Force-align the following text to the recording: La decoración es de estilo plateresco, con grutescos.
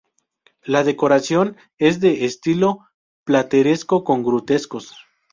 La 0.63 0.83
decoración 0.83 1.57
es 1.77 1.99
de 1.99 2.25
estilo 2.25 2.87
plateresco, 3.23 4.03
con 4.03 4.23
grutescos. 4.23 4.95